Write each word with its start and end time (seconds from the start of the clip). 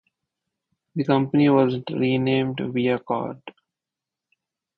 The 0.95 1.03
company 1.03 1.47
was 1.49 1.75
renamed 1.93 2.57
ViaCord. 2.57 3.39